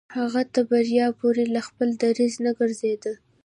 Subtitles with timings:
[0.17, 3.13] هغه تر بريا پورې له خپل دريځه نه ګرځېده.